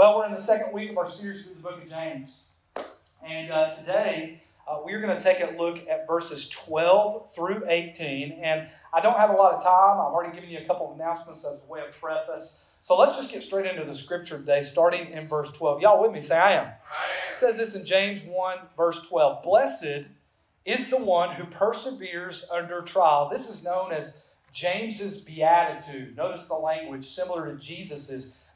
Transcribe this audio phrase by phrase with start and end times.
[0.00, 2.44] Well, we're in the second week of our series through the book of James.
[3.22, 8.32] And uh, today, uh, we're going to take a look at verses 12 through 18.
[8.42, 10.00] And I don't have a lot of time.
[10.00, 12.64] I've already given you a couple of announcements as a way of preface.
[12.80, 15.82] So let's just get straight into the scripture today, starting in verse 12.
[15.82, 16.22] Y'all with me?
[16.22, 16.64] Say, I am.
[16.64, 17.32] I am.
[17.32, 20.06] It says this in James 1, verse 12 Blessed
[20.64, 23.28] is the one who perseveres under trial.
[23.28, 26.16] This is known as James's beatitude.
[26.16, 28.34] Notice the language similar to Jesus's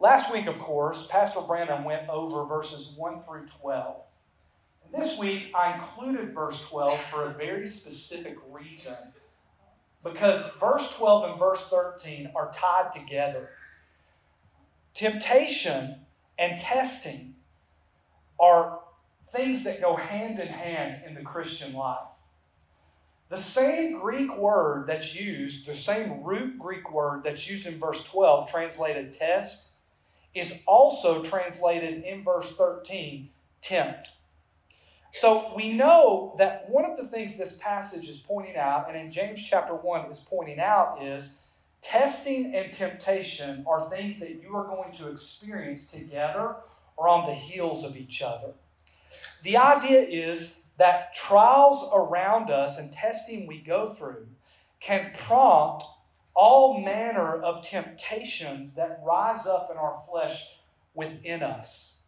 [0.00, 3.96] Last week, of course, Pastor Brandon went over verses 1 through 12.
[4.82, 8.96] And this week, I included verse 12 for a very specific reason.
[10.02, 13.50] Because verse 12 and verse 13 are tied together.
[14.94, 15.96] Temptation
[16.38, 17.34] and testing
[18.40, 18.80] are
[19.26, 22.22] things that go hand in hand in the Christian life.
[23.28, 28.02] The same Greek word that's used, the same root Greek word that's used in verse
[28.04, 29.69] 12, translated test,
[30.34, 34.10] is also translated in verse 13, tempt.
[35.12, 39.10] So we know that one of the things this passage is pointing out, and in
[39.10, 41.40] James chapter 1 is pointing out, is
[41.80, 46.56] testing and temptation are things that you are going to experience together
[46.96, 48.52] or on the heels of each other.
[49.42, 54.28] The idea is that trials around us and testing we go through
[54.80, 55.84] can prompt
[56.34, 60.56] all manner of temptations that rise up in our flesh
[60.94, 61.98] within us.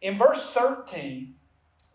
[0.00, 1.34] In verse 13,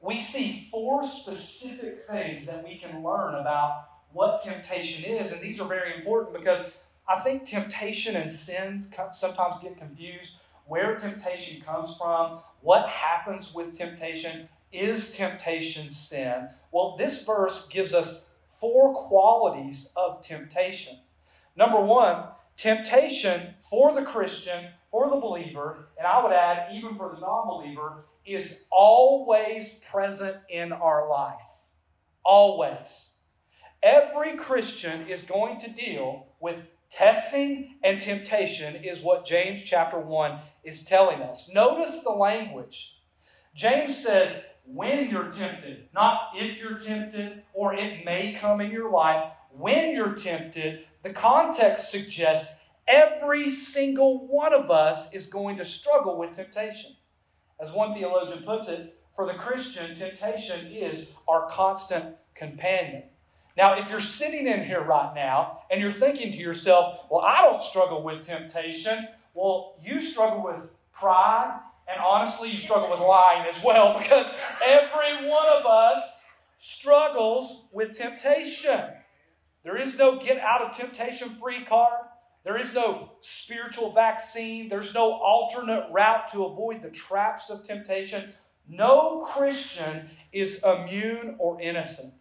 [0.02, 5.60] we see four specific things that we can learn about what temptation is, and these
[5.60, 6.74] are very important because
[7.08, 10.36] I think temptation and sin sometimes get confused.
[10.66, 16.50] Where temptation comes from, what happens with temptation, is temptation sin?
[16.72, 20.98] Well, this verse gives us four qualities of temptation.
[21.56, 22.26] Number one,
[22.56, 27.48] temptation for the Christian, for the believer, and I would add, even for the non
[27.48, 31.70] believer, is always present in our life.
[32.24, 33.12] Always.
[33.82, 36.58] Every Christian is going to deal with
[36.90, 41.50] testing and temptation, is what James chapter 1 is telling us.
[41.52, 42.98] Notice the language.
[43.56, 48.92] James says, when you're tempted, not if you're tempted or it may come in your
[48.92, 49.32] life.
[49.52, 56.18] When you're tempted, the context suggests every single one of us is going to struggle
[56.18, 56.96] with temptation.
[57.60, 63.04] As one theologian puts it, for the Christian, temptation is our constant companion.
[63.58, 67.42] Now, if you're sitting in here right now and you're thinking to yourself, well, I
[67.42, 71.60] don't struggle with temptation, well, you struggle with pride
[71.92, 74.32] and honestly, you struggle with lying as well because
[74.66, 76.26] every one of us
[76.58, 78.86] struggles with temptation.
[79.64, 82.06] There is no get out of temptation free card.
[82.44, 84.70] There is no spiritual vaccine.
[84.70, 88.34] There's no alternate route to avoid the traps of temptation.
[88.68, 92.14] No Christian is immune or innocent.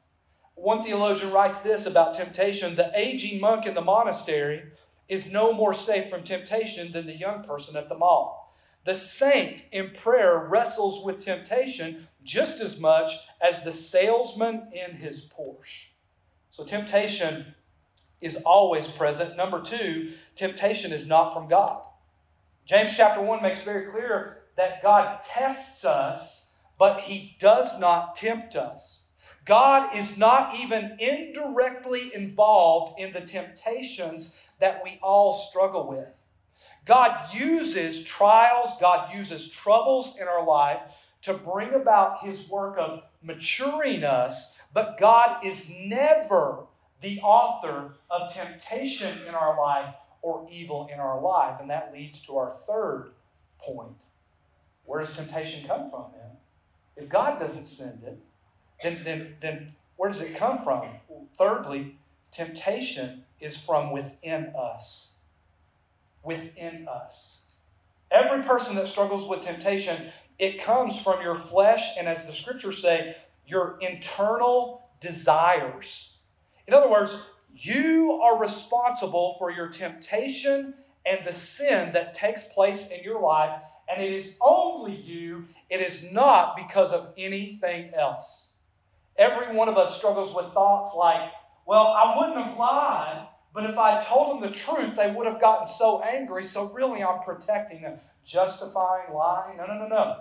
[0.54, 4.64] One theologian writes this about temptation the aging monk in the monastery
[5.08, 8.54] is no more safe from temptation than the young person at the mall.
[8.84, 15.22] The saint in prayer wrestles with temptation just as much as the salesman in his
[15.22, 15.89] Porsche.
[16.50, 17.54] So temptation
[18.20, 19.36] is always present.
[19.36, 21.82] Number two, temptation is not from God.
[22.66, 28.56] James chapter 1 makes very clear that God tests us, but he does not tempt
[28.56, 29.04] us.
[29.44, 36.08] God is not even indirectly involved in the temptations that we all struggle with.
[36.84, 40.80] God uses trials, God uses troubles in our life
[41.22, 46.66] to bring about His work of maturing us, but God is never
[47.00, 51.60] the author of temptation in our life or evil in our life.
[51.60, 53.12] And that leads to our third
[53.58, 54.04] point.
[54.84, 56.36] Where does temptation come from then?
[56.96, 58.18] If God doesn't send it,
[58.82, 60.86] then, then, then where does it come from?
[61.36, 61.96] Thirdly,
[62.30, 65.10] temptation is from within us
[66.22, 67.38] within us.
[68.10, 72.82] Every person that struggles with temptation, it comes from your flesh, and as the scriptures
[72.82, 73.16] say,
[73.50, 76.18] your internal desires.
[76.66, 77.18] In other words,
[77.54, 80.74] you are responsible for your temptation
[81.04, 83.60] and the sin that takes place in your life,
[83.90, 88.46] and it is only you, it is not because of anything else.
[89.16, 91.32] Every one of us struggles with thoughts like,
[91.66, 95.40] well, I wouldn't have lied, but if I told them the truth, they would have
[95.40, 97.98] gotten so angry, so really I'm protecting them.
[98.24, 99.56] Justifying lying?
[99.56, 100.16] No, no, no, no.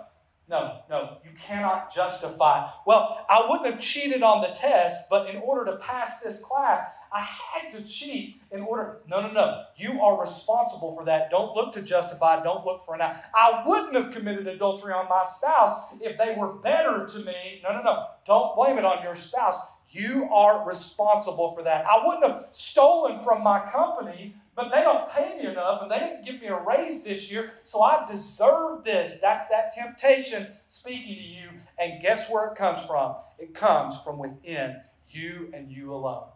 [0.50, 2.68] No, no, you cannot justify.
[2.84, 6.80] Well, I wouldn't have cheated on the test, but in order to pass this class,
[7.12, 8.98] I had to cheat in order.
[9.06, 9.62] No, no, no.
[9.76, 11.30] You are responsible for that.
[11.30, 12.42] Don't look to justify.
[12.42, 13.14] Don't look for an out.
[13.32, 17.60] I wouldn't have committed adultery on my spouse if they were better to me.
[17.62, 18.06] No, no, no.
[18.26, 19.56] Don't blame it on your spouse.
[19.90, 21.84] You are responsible for that.
[21.84, 25.98] I wouldn't have stolen from my company, but they don't pay me enough and they
[25.98, 29.18] didn't give me a raise this year, so I deserve this.
[29.20, 31.48] That's that temptation speaking to you.
[31.78, 33.16] And guess where it comes from?
[33.38, 34.76] It comes from within
[35.08, 36.28] you and you alone.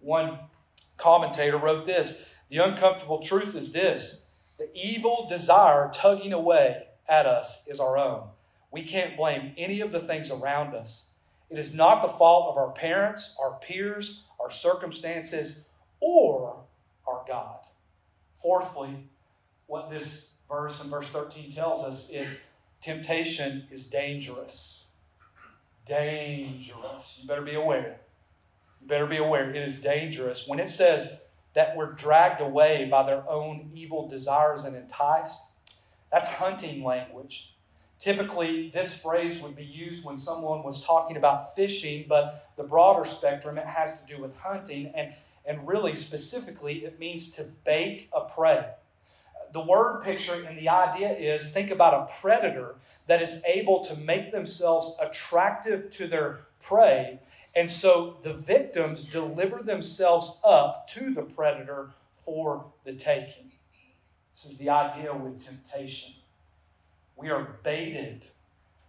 [0.00, 0.38] One
[0.98, 4.26] commentator wrote this The uncomfortable truth is this
[4.58, 8.28] the evil desire tugging away at us is our own.
[8.70, 11.05] We can't blame any of the things around us.
[11.50, 15.66] It is not the fault of our parents, our peers, our circumstances,
[16.00, 16.56] or
[17.06, 17.58] our God.
[18.34, 19.08] Fourthly,
[19.66, 22.36] what this verse in verse 13 tells us is
[22.80, 24.86] temptation is dangerous.
[25.86, 27.18] Dangerous.
[27.20, 28.00] You better be aware.
[28.80, 29.48] You better be aware.
[29.50, 30.46] It is dangerous.
[30.46, 31.20] When it says
[31.54, 35.38] that we're dragged away by their own evil desires and enticed,
[36.12, 37.55] that's hunting language.
[37.98, 43.04] Typically, this phrase would be used when someone was talking about fishing, but the broader
[43.04, 45.14] spectrum, it has to do with hunting, and,
[45.46, 48.66] and really specifically, it means to bait a prey.
[49.52, 52.74] The word picture and the idea is think about a predator
[53.06, 57.20] that is able to make themselves attractive to their prey.
[57.54, 61.90] And so the victims deliver themselves up to the predator
[62.22, 63.52] for the taking.
[64.32, 66.12] This is the idea with temptation.
[67.16, 68.26] We are baited,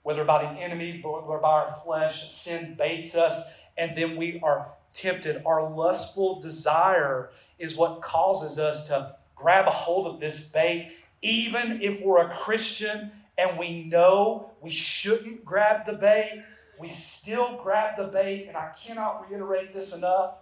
[0.03, 2.31] whether by the enemy or by our flesh.
[2.33, 5.41] Sin baits us, and then we are tempted.
[5.45, 10.91] Our lustful desire is what causes us to grab a hold of this bait,
[11.21, 16.43] even if we're a Christian and we know we shouldn't grab the bait.
[16.79, 20.37] We still grab the bait, and I cannot reiterate this enough.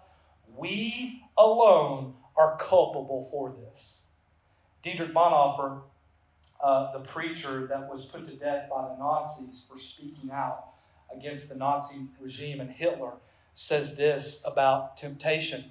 [0.57, 4.01] We alone are culpable for this.
[4.81, 5.81] Dietrich Bonhoeffer
[6.63, 10.69] uh, the preacher that was put to death by the Nazis for speaking out
[11.15, 13.13] against the Nazi regime and Hitler,
[13.53, 15.65] says this about temptation.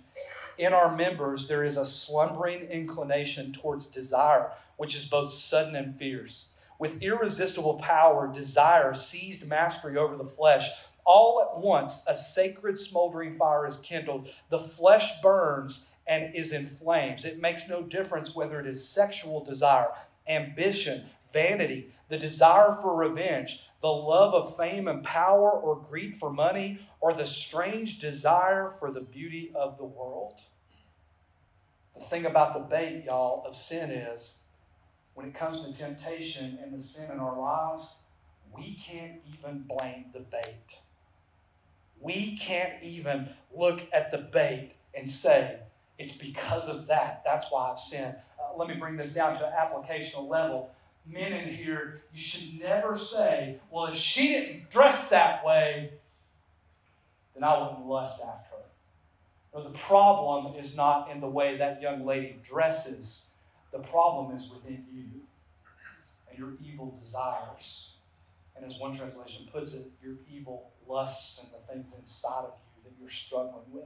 [0.56, 5.98] In our members, there is a slumbering inclination towards desire, which is both sudden and
[5.98, 6.48] fierce.
[6.78, 10.68] With irresistible power, desire seized mastery over the flesh.
[11.04, 14.28] All at once, a sacred smoldering fire is kindled.
[14.48, 17.24] The flesh burns and is in flames.
[17.24, 19.88] It makes no difference whether it is sexual desire,
[20.26, 26.30] ambition, vanity, the desire for revenge, the love of fame and power, or greed for
[26.30, 30.40] money, or the strange desire for the beauty of the world.
[31.94, 34.44] The thing about the bait, y'all, of sin is
[35.14, 37.94] when it comes to temptation and the sin in our lives,
[38.56, 40.78] we can't even blame the bait.
[42.00, 45.60] We can't even look at the bait and say,
[45.98, 47.22] it's because of that.
[47.24, 50.70] That's why I've sinned uh, let me bring this down to an applicational level.
[51.06, 55.90] Men in here, you should never say, well, if she didn't dress that way,
[57.34, 58.62] then I wouldn't lust after her.
[59.54, 63.30] No, the problem is not in the way that young lady dresses.
[63.72, 65.04] The problem is within you
[66.30, 67.94] and your evil desires.
[68.56, 72.82] And as one translation puts it, your evil lusts and the things inside of you
[72.84, 73.84] that you're struggling with.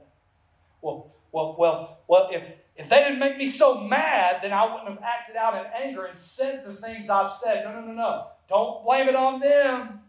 [0.81, 2.43] Well, well, well, well, if,
[2.75, 6.05] if they didn't make me so mad, then I wouldn't have acted out in anger
[6.05, 7.65] and said the things I've said.
[7.65, 8.27] No, no, no, no.
[8.47, 9.99] Don't blame it on them.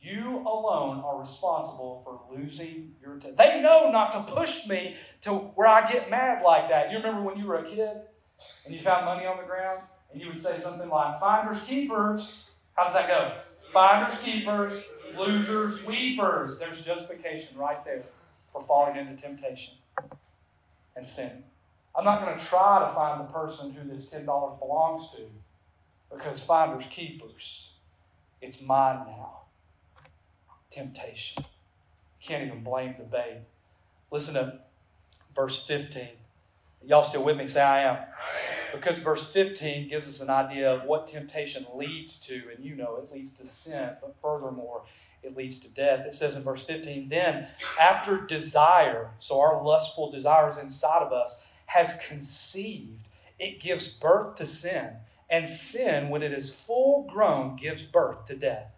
[0.00, 3.36] You alone are responsible for losing your temper.
[3.36, 6.92] They know not to push me to where I get mad like that.
[6.92, 7.90] You remember when you were a kid
[8.64, 9.80] and you found money on the ground
[10.12, 12.50] and you would say something like, Finders, keepers.
[12.74, 13.32] How does that go?
[13.72, 14.84] Finders, keepers,
[15.18, 16.58] losers, weepers.
[16.58, 18.04] There's justification right there
[18.56, 19.74] for falling into temptation
[20.96, 21.44] and sin.
[21.94, 24.24] I'm not going to try to find the person who this $10
[24.58, 25.22] belongs to
[26.10, 27.72] because finders keepers.
[28.40, 29.40] It's mine now.
[30.70, 31.44] Temptation.
[32.22, 33.42] Can't even blame the babe.
[34.10, 34.60] Listen to
[35.34, 36.08] verse 15.
[36.86, 37.46] Y'all still with me?
[37.46, 37.98] Say, I am.
[38.72, 42.96] Because verse 15 gives us an idea of what temptation leads to, and you know
[42.96, 44.82] it leads to sin, but furthermore,
[45.22, 46.06] it leads to death.
[46.06, 47.48] It says in verse 15, then
[47.80, 53.08] after desire, so our lustful desires inside of us, has conceived,
[53.38, 54.90] it gives birth to sin.
[55.28, 58.72] And sin, when it is full grown, gives birth to death.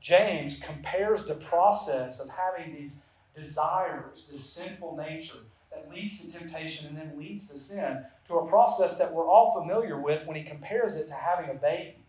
[0.00, 3.02] James compares the process of having these
[3.34, 5.38] desires, this sinful nature
[5.72, 9.58] that leads to temptation and then leads to sin, to a process that we're all
[9.58, 12.01] familiar with when he compares it to having a baby.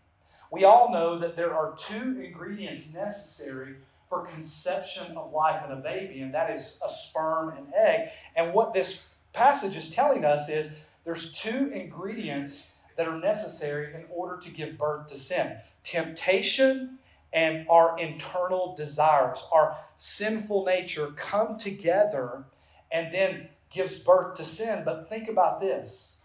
[0.53, 5.77] We all know that there are two ingredients necessary for conception of life in a
[5.77, 8.09] baby, and that is a sperm and egg.
[8.35, 14.05] And what this passage is telling us is there's two ingredients that are necessary in
[14.11, 16.99] order to give birth to sin temptation
[17.33, 22.43] and our internal desires, our sinful nature come together
[22.91, 24.83] and then gives birth to sin.
[24.85, 26.17] But think about this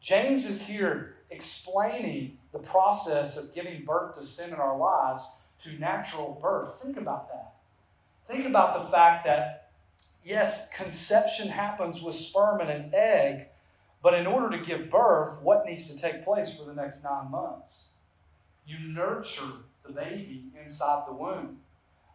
[0.00, 5.24] James is here explaining the process of giving birth to sin in our lives
[5.64, 6.80] to natural birth.
[6.82, 7.54] Think about that.
[8.26, 9.70] Think about the fact that,
[10.24, 13.48] yes, conception happens with sperm and an egg,
[14.02, 17.30] but in order to give birth, what needs to take place for the next nine
[17.30, 17.90] months?
[18.66, 19.52] You nurture
[19.84, 21.58] the baby inside the womb.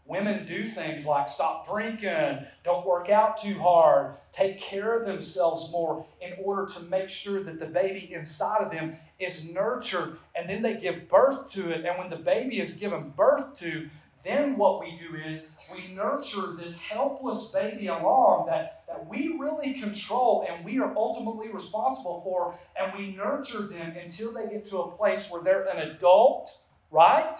[0.07, 5.71] Women do things like stop drinking, don't work out too hard, take care of themselves
[5.71, 10.47] more in order to make sure that the baby inside of them is nurtured and
[10.47, 11.85] then they give birth to it.
[11.85, 13.89] And when the baby is given birth to,
[14.23, 19.73] then what we do is we nurture this helpless baby along that, that we really
[19.73, 24.79] control and we are ultimately responsible for, and we nurture them until they get to
[24.79, 26.57] a place where they're an adult,
[26.91, 27.39] right?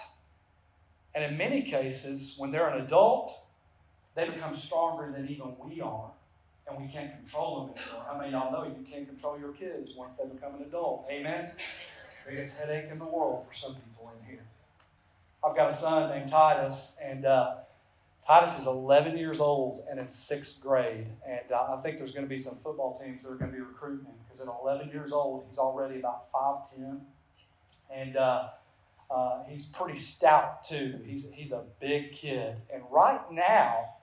[1.15, 3.39] And in many cases, when they're an adult,
[4.15, 6.12] they become stronger than even we are.
[6.67, 8.05] And we can't control them anymore.
[8.07, 11.07] How many y'all know you can't control your kids once they become an adult?
[11.10, 11.51] Amen?
[12.27, 14.43] Biggest headache in the world for some people in here.
[15.43, 17.57] I've got a son named Titus, and uh,
[18.25, 21.05] Titus is 11 years old and in sixth grade.
[21.27, 23.57] And uh, I think there's going to be some football teams that are going to
[23.57, 27.00] be recruiting him because at 11 years old, he's already about 5'10.
[27.93, 28.48] And uh,
[29.09, 31.00] uh, he's pretty stout too.
[31.05, 32.55] He's, he's a big kid.
[32.74, 33.95] And right now,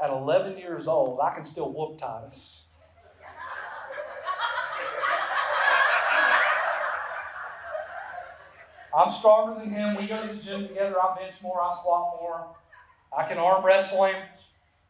[0.00, 2.64] at 11 years old, I can still whoop Titus.
[8.96, 9.96] I'm stronger than him.
[9.96, 10.96] We go to the gym together.
[11.00, 11.62] I bench more.
[11.62, 12.48] I squat more.
[13.16, 14.16] I can arm wrestle him,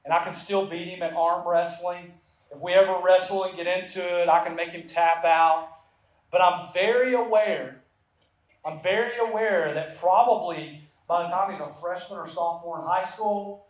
[0.04, 2.14] and I can still beat him at arm wrestling.
[2.50, 5.68] If we ever wrestle and get into it, I can make him tap out.
[6.30, 7.79] But I'm very aware
[8.64, 13.04] I'm very aware that probably by the time he's a freshman or sophomore in high
[13.04, 13.66] school,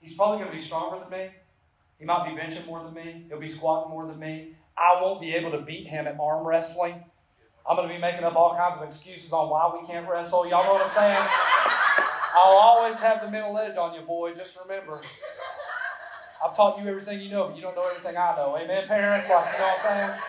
[0.00, 1.30] he's probably going to be stronger than me.
[1.98, 3.24] He might be benching more than me.
[3.28, 4.54] He'll be squatting more than me.
[4.76, 7.02] I won't be able to beat him at arm wrestling.
[7.68, 10.46] I'm going to be making up all kinds of excuses on why we can't wrestle.
[10.46, 11.28] Y'all know what I'm saying?
[12.34, 14.34] I'll always have the mental edge on you, boy.
[14.34, 15.00] Just remember.
[16.44, 18.56] I've taught you everything you know, but you don't know everything I know.
[18.58, 19.30] Amen, parents?
[19.30, 20.20] Like, you know what I'm saying?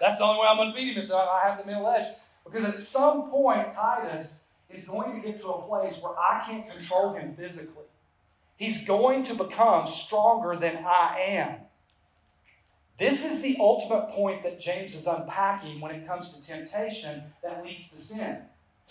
[0.00, 2.06] That's the only way I'm going to beat him is I have the mental edge.
[2.44, 6.70] Because at some point, Titus is going to get to a place where I can't
[6.70, 7.84] control him physically.
[8.56, 11.56] He's going to become stronger than I am.
[12.96, 17.64] This is the ultimate point that James is unpacking when it comes to temptation that
[17.64, 18.38] leads to sin.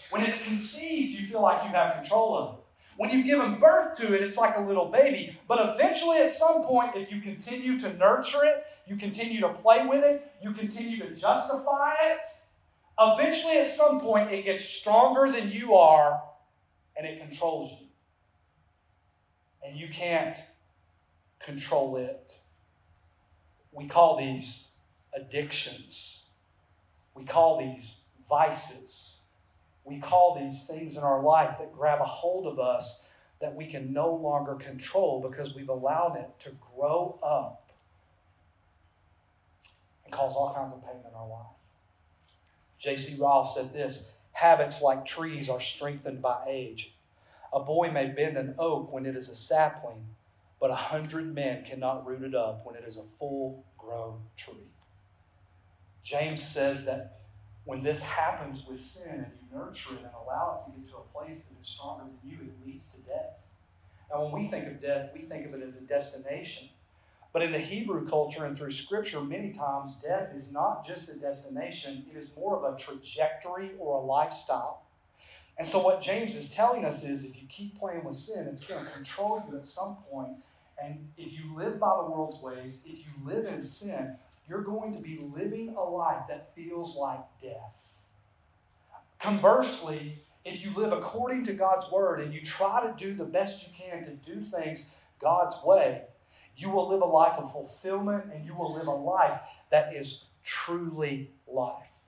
[0.09, 2.59] When it's conceived, you feel like you have control of it.
[2.97, 5.37] When you've given birth to it, it's like a little baby.
[5.47, 9.85] But eventually, at some point, if you continue to nurture it, you continue to play
[9.85, 12.19] with it, you continue to justify it,
[12.99, 16.21] Eventually, at some point, it gets stronger than you are
[16.95, 17.87] and it controls you.
[19.65, 20.37] And you can't
[21.39, 22.37] control it.
[23.71, 24.67] We call these
[25.15, 26.23] addictions,
[27.15, 29.19] we call these vices,
[29.83, 33.03] we call these things in our life that grab a hold of us
[33.41, 37.71] that we can no longer control because we've allowed it to grow up
[40.05, 41.62] and cause all kinds of pain in our life.
[42.83, 43.15] J.C.
[43.17, 46.93] Ryle said this Habits like trees are strengthened by age.
[47.53, 50.03] A boy may bend an oak when it is a sapling,
[50.59, 54.71] but a hundred men cannot root it up when it is a full grown tree.
[56.03, 57.19] James says that
[57.63, 60.97] when this happens with sin and you nurture it and allow it to get to
[60.97, 63.37] a place that is stronger than you, it leads to death.
[64.11, 66.67] Now, when we think of death, we think of it as a destination.
[67.33, 71.15] But in the Hebrew culture and through Scripture, many times death is not just a
[71.15, 74.83] destination, it is more of a trajectory or a lifestyle.
[75.57, 78.63] And so, what James is telling us is if you keep playing with sin, it's
[78.63, 80.33] going to control you at some point.
[80.81, 84.15] And if you live by the world's ways, if you live in sin,
[84.47, 88.01] you're going to be living a life that feels like death.
[89.19, 93.65] Conversely, if you live according to God's word and you try to do the best
[93.65, 96.01] you can to do things God's way,
[96.55, 99.39] you will live a life of fulfillment and you will live a life
[99.71, 102.01] that is truly life.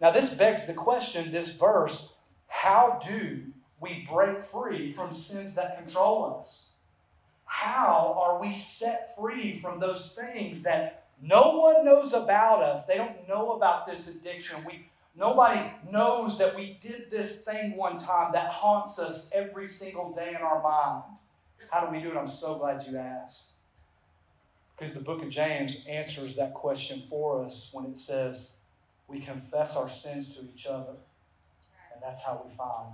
[0.00, 2.10] Now, this begs the question this verse
[2.48, 3.42] how do
[3.80, 6.70] we break free from sins that control us?
[7.44, 12.86] How are we set free from those things that no one knows about us?
[12.86, 14.64] They don't know about this addiction.
[14.66, 20.12] We, nobody knows that we did this thing one time that haunts us every single
[20.12, 21.04] day in our mind.
[21.70, 22.16] How do we do it?
[22.16, 23.44] I'm so glad you asked.
[24.76, 28.56] Because the book of James answers that question for us when it says
[29.08, 30.96] we confess our sins to each other.
[31.92, 32.92] And that's how we find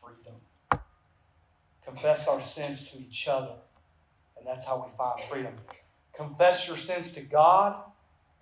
[0.00, 0.34] freedom.
[1.84, 3.54] Confess our sins to each other.
[4.36, 5.54] And that's how we find freedom.
[6.12, 7.76] Confess your sins to God.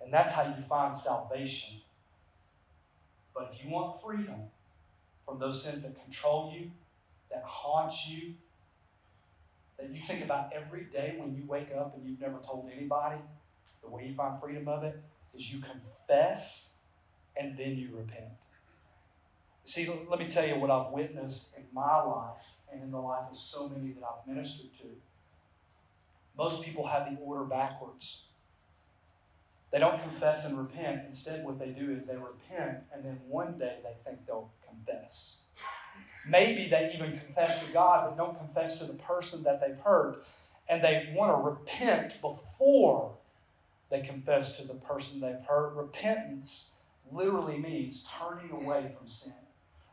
[0.03, 1.77] And that's how you find salvation.
[3.33, 4.41] But if you want freedom
[5.25, 6.69] from those sins that control you,
[7.31, 8.35] that haunt you,
[9.77, 13.17] that you think about every day when you wake up and you've never told anybody,
[13.81, 14.99] the way you find freedom of it
[15.35, 16.77] is you confess
[17.35, 18.31] and then you repent.
[19.65, 23.25] See, let me tell you what I've witnessed in my life and in the life
[23.31, 24.87] of so many that I've ministered to.
[26.37, 28.23] Most people have the order backwards.
[29.71, 31.03] They don't confess and repent.
[31.07, 35.42] Instead, what they do is they repent, and then one day they think they'll confess.
[36.27, 40.25] Maybe they even confess to God, but don't confess to the person that they've hurt.
[40.69, 43.15] And they want to repent before
[43.89, 45.75] they confess to the person they've hurt.
[45.75, 46.71] Repentance
[47.11, 49.33] literally means turning away from sin.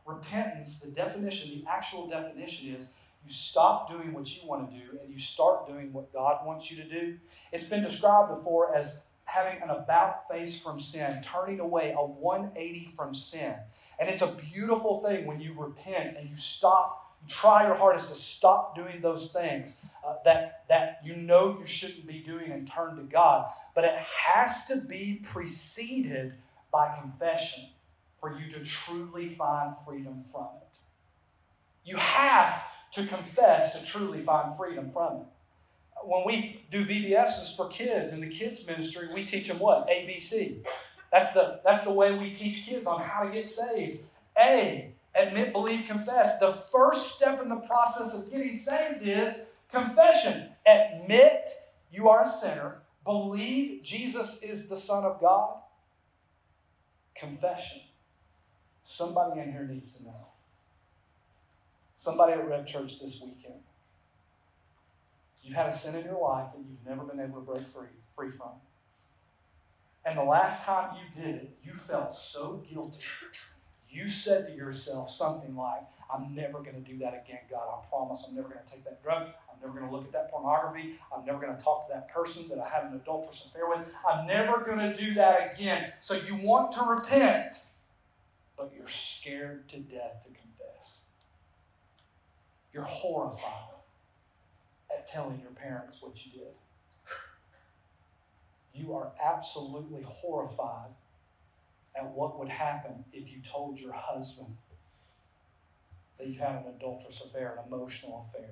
[0.05, 2.91] Repentance, the definition, the actual definition is
[3.23, 6.71] you stop doing what you want to do and you start doing what God wants
[6.71, 7.17] you to do.
[7.51, 12.91] It's been described before as having an about face from sin, turning away a 180
[12.97, 13.55] from sin.
[13.97, 18.09] And it's a beautiful thing when you repent and you stop, you try your hardest
[18.09, 22.67] to stop doing those things uh, that, that you know you shouldn't be doing and
[22.67, 23.49] turn to God.
[23.73, 26.33] But it has to be preceded
[26.69, 27.69] by confession
[28.19, 30.77] for you to truly find freedom from it.
[31.85, 35.27] You have to confess to truly find freedom from it
[36.03, 39.87] when we do VBSs for kids in the kids ministry, we teach them what?
[39.89, 40.57] ABC.
[41.11, 43.99] That's the, that's the way we teach kids on how to get saved.
[44.37, 46.39] A, admit, believe, confess.
[46.39, 50.49] The first step in the process of getting saved is confession.
[50.65, 51.49] Admit
[51.91, 52.79] you are a sinner.
[53.03, 55.57] Believe Jesus is the Son of God.
[57.15, 57.81] Confession.
[58.83, 60.27] Somebody in here needs to know.
[61.95, 63.61] Somebody at Rev Church this weekend
[65.43, 67.87] You've had a sin in your life that you've never been able to break free,
[68.15, 68.51] free from.
[70.05, 73.05] And the last time you did it, you felt so guilty.
[73.89, 77.63] You said to yourself something like, I'm never going to do that again, God.
[77.67, 79.27] I promise I'm never going to take that drug.
[79.27, 80.95] I'm never going to look at that pornography.
[81.15, 83.79] I'm never going to talk to that person that I had an adulterous affair with.
[84.09, 85.91] I'm never going to do that again.
[85.99, 87.57] So you want to repent,
[88.57, 91.01] but you're scared to death to confess.
[92.73, 93.71] You're horrified
[94.93, 96.53] at telling your parents what you did.
[98.73, 100.91] You are absolutely horrified
[101.95, 104.55] at what would happen if you told your husband
[106.17, 108.49] that you had an adulterous affair, an emotional affair.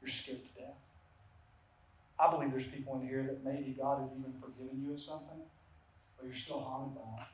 [0.00, 0.78] You're scared to death.
[2.18, 5.40] I believe there's people in here that maybe God has even forgiven you of something,
[6.16, 7.28] but you're still haunted by it.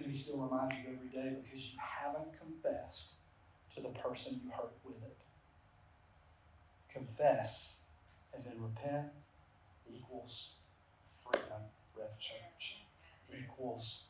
[0.00, 3.12] Enemy still reminds you every day because you haven't confessed
[3.74, 5.19] to the person you hurt with it
[6.92, 7.80] confess,
[8.34, 9.06] and then repent
[9.92, 10.52] equals
[11.06, 11.62] freedom,
[11.96, 12.78] Rev Church.
[13.38, 14.04] Equals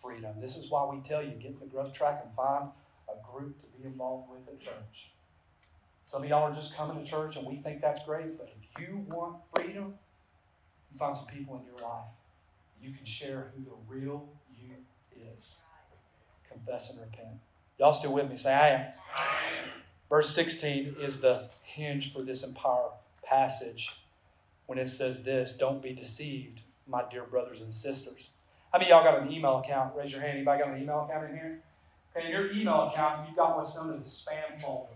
[0.00, 0.40] freedom.
[0.40, 2.68] This is why we tell you get in the growth track and find
[3.08, 5.10] a group to be involved with at church.
[6.04, 8.80] Some of y'all are just coming to church and we think that's great, but if
[8.80, 9.94] you want freedom,
[10.90, 12.06] you find some people in your life.
[12.82, 14.28] You can share who the real
[14.60, 14.74] you
[15.32, 15.60] is.
[16.48, 17.40] Confess and repent.
[17.78, 18.36] Y'all still with me?
[18.36, 18.86] Say, I am.
[19.16, 19.22] I
[19.62, 19.82] am.
[20.10, 22.88] Verse 16 is the hinge for this entire
[23.22, 23.96] passage
[24.66, 28.28] when it says this Don't be deceived, my dear brothers and sisters.
[28.72, 29.94] How many y'all got an email account?
[29.96, 30.36] Raise your hand.
[30.36, 31.60] Anybody got an email account in here?
[32.16, 34.92] Okay, in your email account, you've got what's known as a spam folder.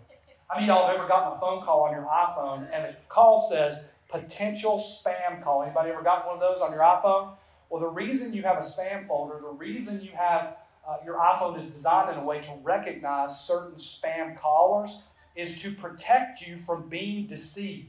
[0.49, 3.49] How many y'all have ever gotten a phone call on your iPhone and the call
[3.49, 5.63] says potential spam call?
[5.63, 7.37] Anybody ever gotten one of those on your iPhone?
[7.71, 11.59] Well, the reason you have a spam folder, the reason you have uh, your iPhone
[11.59, 14.99] is designed in a way to recognize certain spam callers
[15.35, 17.89] is to protect you from being deceived.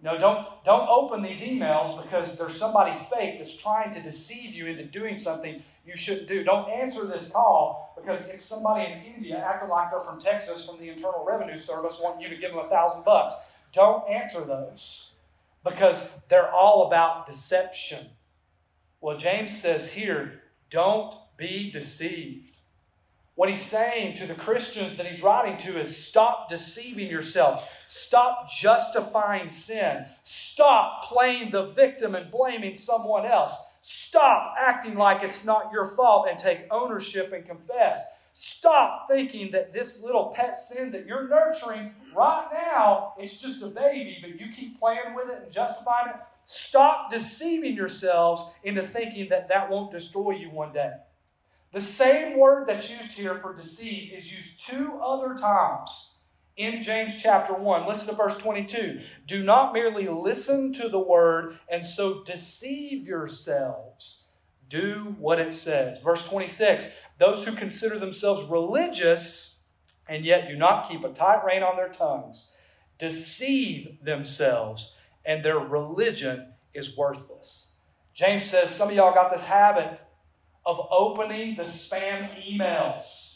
[0.00, 4.52] You know, don't, don't open these emails because there's somebody fake that's trying to deceive
[4.52, 6.42] you into doing something you shouldn't do.
[6.42, 10.78] Don't answer this call because it's somebody in India acting like they're from Texas from
[10.78, 13.34] the Internal Revenue Service wanting you to give them a thousand bucks.
[13.72, 15.12] Don't answer those
[15.64, 18.08] because they're all about deception.
[19.00, 22.58] Well, James says here, don't be deceived.
[23.34, 27.68] What he's saying to the Christians that he's writing to is stop deceiving yourself.
[27.88, 30.06] Stop justifying sin.
[30.22, 33.56] Stop playing the victim and blaming someone else.
[33.80, 38.04] Stop acting like it's not your fault and take ownership and confess.
[38.34, 43.66] Stop thinking that this little pet sin that you're nurturing right now is just a
[43.66, 46.16] baby, but you keep playing with it and justifying it.
[46.46, 50.92] Stop deceiving yourselves into thinking that that won't destroy you one day.
[51.72, 56.16] The same word that's used here for deceive is used two other times
[56.56, 57.86] in James chapter 1.
[57.86, 59.00] Listen to verse 22.
[59.26, 64.24] Do not merely listen to the word and so deceive yourselves.
[64.68, 65.98] Do what it says.
[65.98, 69.60] Verse 26 Those who consider themselves religious
[70.06, 72.48] and yet do not keep a tight rein on their tongues
[73.02, 77.72] deceive themselves, and their religion is worthless.
[78.14, 79.98] James says some of y'all got this habit
[80.64, 83.32] of opening the spam emails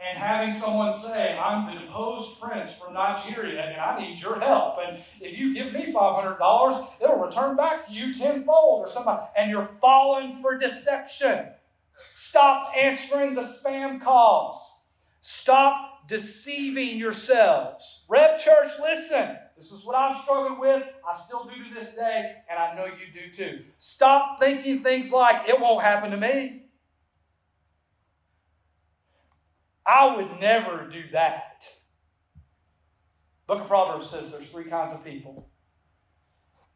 [0.00, 4.76] and having someone say, I'm the deposed prince from Nigeria and I need your help.
[4.86, 9.16] And if you give me $500, it'll return back to you tenfold or something.
[9.36, 11.46] And you're falling for deception.
[12.12, 14.58] Stop answering the spam calls.
[15.22, 18.02] Stop deceiving yourselves.
[18.08, 19.38] Rev Church, listen.
[19.56, 20.82] This is what I've struggled with.
[21.08, 23.64] I still do to this day, and I know you do too.
[23.78, 26.62] Stop thinking things like, it won't happen to me.
[29.86, 31.68] I would never do that.
[33.46, 35.48] Book of Proverbs says there's three kinds of people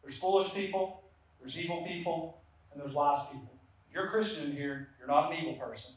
[0.03, 1.03] there's foolish people,
[1.39, 2.41] there's evil people,
[2.73, 3.53] and there's wise people.
[3.87, 5.93] If you're a Christian in here, you're not an evil person.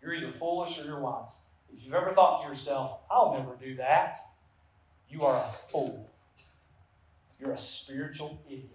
[0.00, 1.40] You're either foolish or you're wise.
[1.72, 4.18] If you've ever thought to yourself, I'll never do that,
[5.08, 6.09] you are a fool.
[7.40, 8.68] You're a spiritual idiot.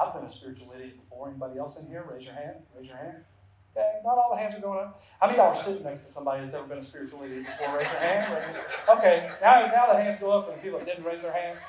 [0.00, 1.28] I've been a spiritual idiot before.
[1.28, 2.04] Anybody else in here?
[2.10, 2.56] Raise your hand.
[2.76, 3.24] Raise your hand.
[3.76, 5.02] Okay, not all the hands are going up.
[5.20, 7.46] How many of y'all are sitting next to somebody that's ever been a spiritual idiot
[7.46, 7.78] before?
[7.78, 8.56] Raise your hand.
[8.88, 11.60] Okay, now, now the hands go up and the people that didn't raise their hands.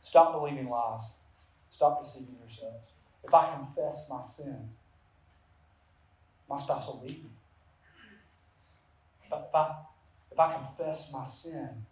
[0.00, 1.14] Stop believing lies.
[1.68, 2.88] Stop deceiving yourselves.
[3.24, 4.70] If I confess my sin,
[6.48, 7.30] my spouse will leave me.
[9.26, 9.74] If I, if I,
[10.36, 11.86] if I confess my sin,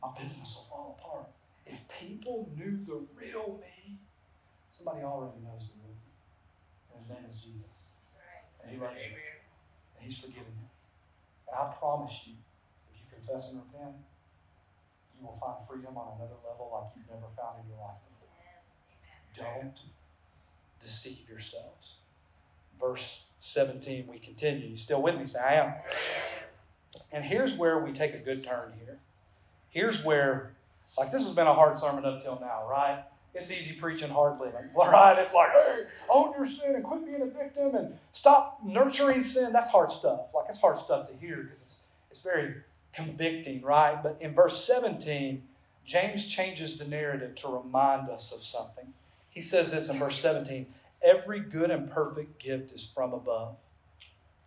[0.00, 1.26] my business will fall apart.
[1.66, 3.98] If people knew the real me,
[4.70, 6.14] somebody already knows the real me.
[6.94, 7.98] And his name is Jesus.
[8.62, 9.10] And he loves you.
[9.10, 10.70] And he's forgiven you.
[11.50, 12.34] And I promise you,
[12.94, 13.96] if you confess and repent,
[15.18, 19.50] you will find freedom on another level like you've never found in your life before.
[19.50, 19.80] Don't
[20.78, 21.96] deceive yourselves.
[22.78, 24.68] Verse 17, we continue.
[24.68, 25.26] You still with me?
[25.26, 25.74] Say, I am.
[27.12, 28.98] And here's where we take a good turn here.
[29.70, 30.52] Here's where,
[30.98, 33.04] like, this has been a hard sermon up till now, right?
[33.34, 34.68] It's easy preaching, hard living.
[34.74, 35.16] Right?
[35.18, 39.52] It's like, hey, own your sin and quit being a victim and stop nurturing sin.
[39.52, 40.34] That's hard stuff.
[40.34, 41.78] Like, it's hard stuff to hear because it's,
[42.10, 42.56] it's very
[42.92, 44.02] convicting, right?
[44.02, 45.42] But in verse 17,
[45.84, 48.92] James changes the narrative to remind us of something.
[49.28, 50.66] He says this in verse 17
[51.02, 53.56] Every good and perfect gift is from above,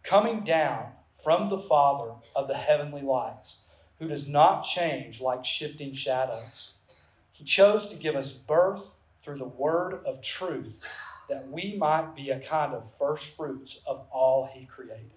[0.04, 3.64] coming down from the Father of the heavenly lights,
[4.00, 6.74] who does not change like shifting shadows.
[7.32, 8.92] He chose to give us birth
[9.24, 10.80] through the word of truth,
[11.30, 15.12] that we might be a kind of first fruits of all He created.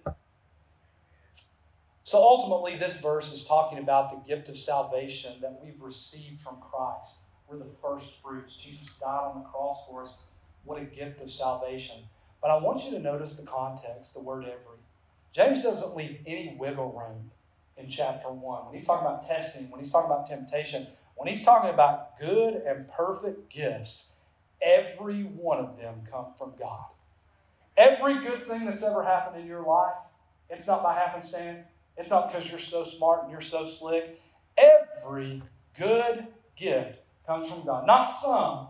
[2.03, 6.61] So ultimately, this verse is talking about the gift of salvation that we've received from
[6.61, 7.15] Christ.
[7.49, 8.55] We're the first fruits.
[8.55, 10.17] Jesus died on the cross for us.
[10.63, 11.97] What a gift of salvation.
[12.41, 14.76] But I want you to notice the context, the word every.
[15.37, 17.29] James doesn't leave any wiggle room
[17.77, 18.65] in chapter 1.
[18.65, 22.55] When he's talking about testing, when he's talking about temptation, when he's talking about good
[22.55, 24.07] and perfect gifts,
[24.63, 26.85] every one of them come from God.
[27.77, 29.93] Every good thing that's ever happened in your life,
[30.49, 31.67] it's not by happenstance.
[31.97, 34.19] It's not because you're so smart and you're so slick.
[34.57, 35.43] Every
[35.77, 36.97] good gift
[37.27, 37.85] comes from God.
[37.85, 38.69] Not some,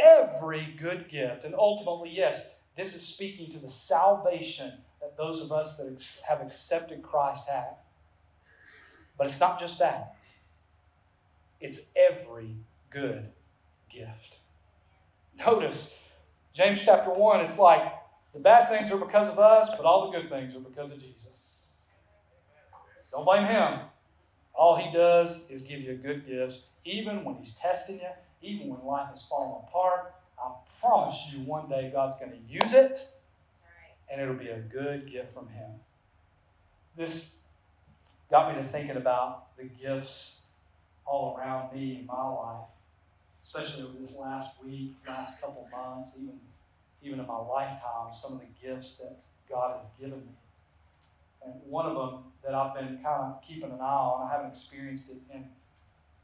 [0.00, 1.44] every good gift.
[1.44, 2.44] And ultimately, yes,
[2.76, 4.72] this is speaking to the salvation
[5.18, 7.76] those of us that have accepted Christ have.
[9.18, 10.14] But it's not just that,
[11.60, 12.54] it's every
[12.90, 13.28] good
[13.90, 14.38] gift.
[15.36, 15.92] Notice,
[16.52, 17.92] James chapter 1, it's like
[18.32, 21.00] the bad things are because of us, but all the good things are because of
[21.00, 21.64] Jesus.
[23.10, 23.80] Don't blame him.
[24.54, 28.10] All he does is give you good gifts, even when he's testing you,
[28.42, 30.14] even when life is falling apart.
[30.38, 33.08] I promise you, one day God's going to use it,
[34.10, 35.70] and it'll be a good gift from him.
[36.96, 37.36] This
[38.30, 40.40] got me to thinking about the gifts
[41.06, 42.66] all around me in my life.
[43.42, 46.38] especially over this last week, last couple months, even
[47.02, 49.16] even in my lifetime, some of the gifts that
[49.48, 50.34] God has given me.
[51.44, 54.48] And one of them that I've been kind of keeping an eye on, I haven't
[54.50, 55.44] experienced it in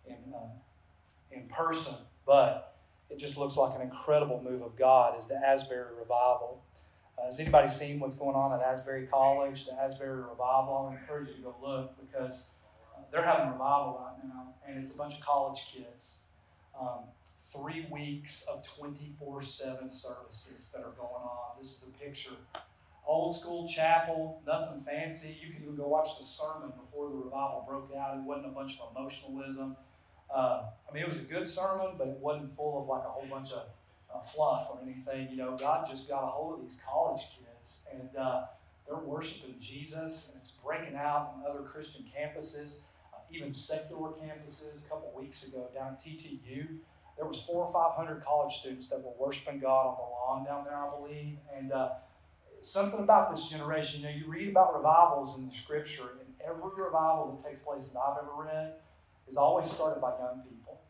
[0.06, 0.48] in uh,
[1.32, 1.94] in person,
[2.26, 2.76] but
[3.10, 6.63] it just looks like an incredible move of God is the Asbury Revival.
[7.18, 10.90] Uh, has anybody seen what's going on at Asbury College, the Asbury Revival?
[10.90, 12.44] I encourage you to go look because
[12.94, 16.18] uh, they're having revival right now, and it's a bunch of college kids.
[16.78, 17.04] Um,
[17.38, 21.56] three weeks of 24 7 services that are going on.
[21.58, 22.34] This is a picture.
[23.06, 25.38] Old school chapel, nothing fancy.
[25.40, 28.16] You can even go watch the sermon before the revival broke out.
[28.16, 29.76] It wasn't a bunch of emotionalism.
[30.34, 33.10] Uh, I mean, it was a good sermon, but it wasn't full of like a
[33.10, 33.66] whole bunch of
[34.20, 35.28] fluff or anything.
[35.30, 38.44] You know, God just got a hold of these college kids, and uh,
[38.86, 42.76] they're worshiping Jesus, and it's breaking out on other Christian campuses,
[43.12, 44.84] uh, even secular campuses.
[44.84, 46.66] A couple weeks ago down at TTU,
[47.16, 50.44] there was four or five hundred college students that were worshiping God on the lawn
[50.44, 51.90] down there, I believe, and uh,
[52.60, 54.00] something about this generation.
[54.00, 57.88] You know, you read about revivals in the Scripture, and every revival that takes place
[57.88, 58.74] that I've ever read
[59.28, 60.80] is always started by young people.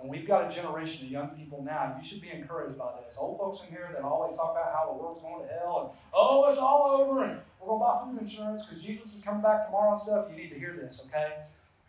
[0.00, 3.16] And we've got a generation of young people now, you should be encouraged by this.
[3.18, 5.98] Old folks in here that always talk about how the world's going to hell and,
[6.12, 9.40] oh, it's all over, and we're going to buy food insurance because Jesus is coming
[9.40, 10.26] back tomorrow and stuff.
[10.30, 11.44] You need to hear this, okay?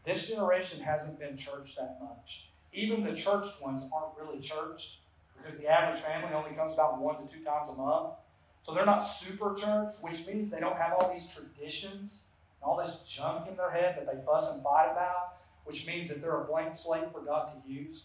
[0.06, 2.48] This generation hasn't been churched that much.
[2.74, 5.00] Even the churched ones aren't really churched
[5.38, 8.14] because the average family only comes about one to two times a month.
[8.62, 12.26] So they're not super churched, which means they don't have all these traditions
[12.62, 16.08] and all this junk in their head that they fuss and fight about which means
[16.08, 18.04] that they're a blank slate for God to use.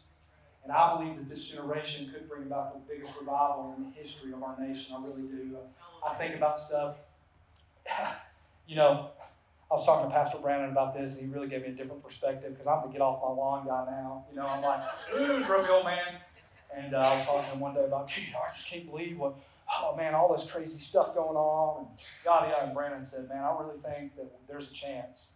[0.65, 4.33] And I believe that this generation could bring about the biggest revival in the history
[4.33, 4.95] of our nation.
[4.95, 5.57] I really do.
[6.07, 6.99] I think about stuff.
[8.67, 9.11] You know,
[9.69, 12.05] I was talking to Pastor Brandon about this, and he really gave me a different
[12.05, 14.25] perspective because I'm the get off my lawn guy now.
[14.31, 14.81] You know, I'm like,
[15.13, 16.19] ooh, grumpy old man.
[16.77, 19.19] And uh, I was talking to him one day about, dude, I just can't believe
[19.19, 19.35] what,
[19.75, 21.79] oh man, all this crazy stuff going on.
[21.79, 21.89] And
[22.25, 25.33] God, yeah, and Brandon said, man, I really think that there's a chance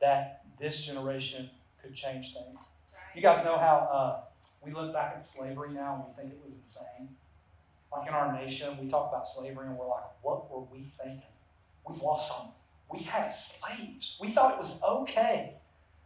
[0.00, 1.50] that this generation
[1.82, 2.56] could change things.
[2.56, 3.16] Right.
[3.16, 4.20] You guys know how uh,
[4.64, 7.08] we look back at slavery now and we think it was insane.
[7.92, 11.22] Like in our nation, we talk about slavery and we're like, what were we thinking?
[11.88, 12.48] We lost our.
[12.92, 14.18] We had slaves.
[14.20, 15.54] We thought it was okay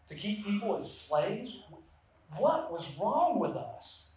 [0.08, 1.58] to keep people as slaves.
[2.36, 4.10] What was wrong with us?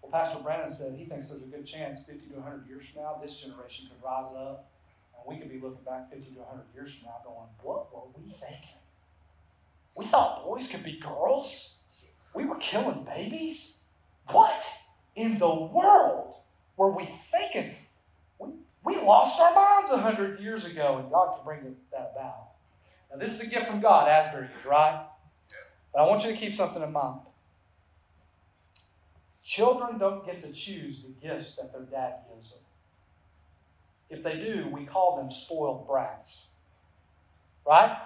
[0.00, 3.02] Well, Pastor Brandon said he thinks there's a good chance 50 to 100 years from
[3.02, 4.68] now, this generation could rise up
[5.14, 8.10] and we could be looking back 50 to 100 years from now going, what were
[8.16, 8.71] we thinking?
[9.94, 11.74] We thought boys could be girls.
[12.34, 13.82] We were killing babies.
[14.30, 14.62] What
[15.14, 16.34] in the world
[16.76, 17.74] were we thinking?
[18.38, 18.50] We,
[18.84, 22.48] we lost our minds a hundred years ago, and God can bring that about.
[23.10, 25.04] Now, this is a gift from God, Asbury right?
[25.92, 27.20] But I want you to keep something in mind.
[29.42, 32.60] Children don't get to choose the gifts that their dad gives them.
[34.08, 36.48] If they do, we call them spoiled brats.
[37.66, 37.96] Right?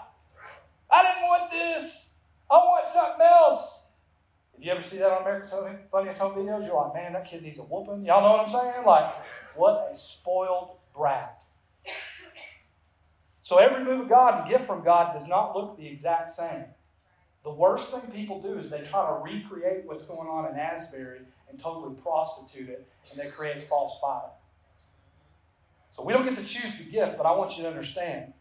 [0.96, 2.10] I didn't want this.
[2.50, 3.80] I want something else.
[4.56, 5.52] If you ever see that on America's
[5.92, 8.06] Funniest Home Videos, you're like, man, that kid needs a whooping.
[8.06, 8.86] Y'all know what I'm saying?
[8.86, 9.12] Like,
[9.54, 11.38] what a spoiled brat.
[13.42, 16.64] So every move of God and gift from God does not look the exact same.
[17.44, 21.20] The worst thing people do is they try to recreate what's going on in Asbury
[21.50, 24.30] and totally prostitute it, and they create false fire.
[25.90, 28.32] So we don't get to choose the gift, but I want you to understand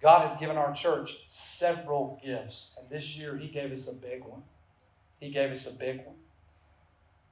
[0.00, 4.24] God has given our church several gifts, and this year He gave us a big
[4.24, 4.42] one.
[5.20, 6.16] He gave us a big one.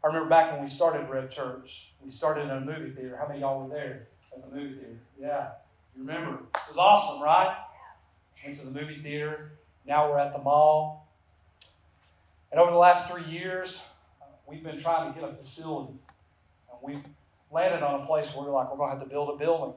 [0.03, 3.17] I remember back when we started Rev Church, we started in a movie theater.
[3.17, 4.99] How many y'all were there at the movie theater?
[5.21, 5.49] Yeah,
[5.97, 6.41] you remember?
[6.55, 7.57] It was awesome, right?
[8.45, 9.53] Went to the movie theater.
[9.87, 11.09] Now we're at the mall.
[12.51, 13.81] And over the last three years,
[14.47, 15.95] we've been trying to get a facility.
[16.71, 17.05] And we've
[17.51, 19.75] landed on a place where we're like, we're going to have to build a building.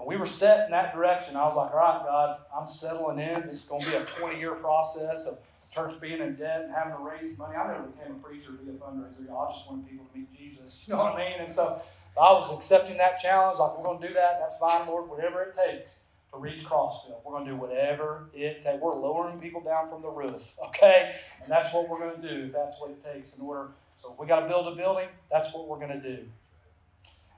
[0.00, 1.36] And we were set in that direction.
[1.36, 3.46] I was like, all right, God, I'm settling in.
[3.46, 5.38] This is going to be a 20 year process of
[5.70, 7.54] church being in debt and having to raise money.
[7.54, 9.20] I never became a preacher to be a fundraiser.
[9.28, 10.84] I just wanted people to meet Jesus.
[10.88, 11.40] You know what I mean?
[11.40, 11.82] And so,
[12.14, 13.58] so I was accepting that challenge.
[13.58, 14.38] Like, we're going to do that.
[14.40, 15.98] That's fine, Lord, whatever it takes
[16.32, 17.22] to reach Crossville.
[17.22, 18.80] We're going to do whatever it takes.
[18.80, 21.14] We're lowering people down from the roof, okay?
[21.42, 23.68] And that's what we're going to do if that's what it takes in order.
[23.96, 26.22] So if we got to build a building, that's what we're going to do.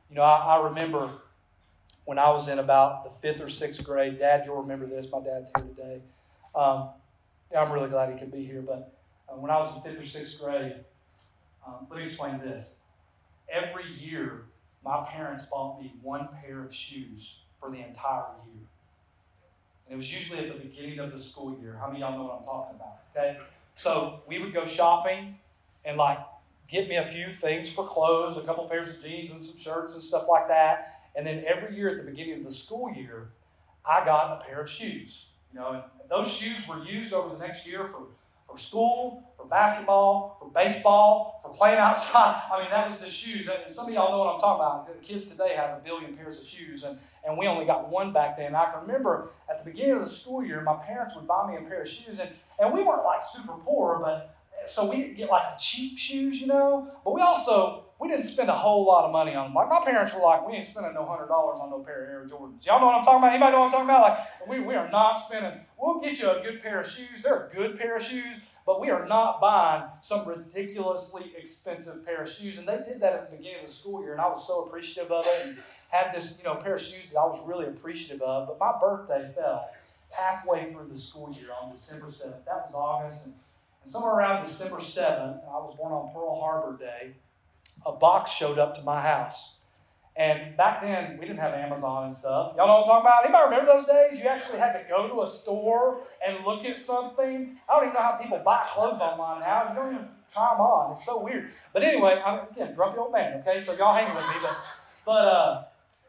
[0.09, 1.11] You know, I, I remember
[2.05, 4.19] when I was in about the fifth or sixth grade.
[4.19, 5.07] Dad, you'll remember this.
[5.11, 6.01] My dad's here today.
[6.55, 6.91] Um,
[7.57, 8.63] I'm really glad he could be here.
[8.63, 8.93] But
[9.29, 10.77] uh, when I was in fifth or sixth grade,
[11.67, 12.77] um, let me explain this.
[13.51, 14.45] Every year,
[14.85, 18.67] my parents bought me one pair of shoes for the entire year.
[19.87, 21.77] And it was usually at the beginning of the school year.
[21.79, 22.99] How many of y'all know what I'm talking about?
[23.15, 23.39] Okay?
[23.75, 25.37] So we would go shopping
[25.85, 26.19] and like
[26.69, 29.95] get me a few things for clothes, a couple pairs of jeans and some shirts
[29.95, 31.02] and stuff like that.
[31.15, 33.29] And then every year at the beginning of the school year,
[33.85, 35.27] I got a pair of shoes.
[35.53, 38.07] You know, and those shoes were used over the next year for,
[38.49, 42.43] for school, for basketball, for baseball, for playing outside.
[42.53, 43.47] I mean, that was the shoes.
[43.49, 44.87] And some of y'all know what I'm talking about.
[44.87, 48.13] The kids today have a billion pairs of shoes, and, and we only got one
[48.13, 48.55] back then.
[48.55, 51.57] I can remember at the beginning of the school year, my parents would buy me
[51.59, 54.35] a pair of shoes, and, and we weren't like super poor, but
[54.67, 56.89] so we didn't get like the cheap shoes, you know.
[57.05, 59.55] But we also we didn't spend a whole lot of money on them.
[59.55, 62.11] Like my parents were like, we ain't spending no hundred dollars on no pair of
[62.11, 62.67] Air Jordans.
[62.67, 63.31] Y'all know what I'm talking about?
[63.31, 64.03] Anybody know what I'm talking about?
[64.03, 65.61] Like we, we are not spending.
[65.81, 67.23] We'll get you a good pair of shoes.
[67.23, 72.23] They're a good pair of shoes, but we are not buying some ridiculously expensive pair
[72.23, 72.59] of shoes.
[72.59, 74.65] And they did that at the beginning of the school year, and I was so
[74.65, 75.47] appreciative of it.
[75.47, 78.49] And had this you know pair of shoes that I was really appreciative of.
[78.49, 79.69] But my birthday fell
[80.11, 82.45] halfway through the school year on December seventh.
[82.47, 83.35] That was August and
[83.83, 87.15] and somewhere around December 7th, I was born on Pearl Harbor Day,
[87.85, 89.57] a box showed up to my house.
[90.15, 92.53] And back then, we didn't have Amazon and stuff.
[92.57, 93.25] Y'all know what I'm talking about?
[93.25, 94.21] Anybody remember those days?
[94.21, 97.57] You actually had to go to a store and look at something.
[97.67, 99.71] I don't even know how people buy clothes online now.
[99.71, 100.93] You don't even try them on.
[100.93, 101.51] It's so weird.
[101.73, 103.63] But anyway, I'm, again, grumpy old man, okay?
[103.63, 104.35] So y'all hang with me.
[104.43, 104.57] But,
[105.07, 105.65] but uh,